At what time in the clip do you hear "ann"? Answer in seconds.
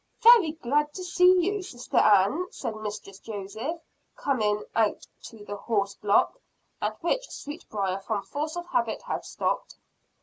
1.97-2.47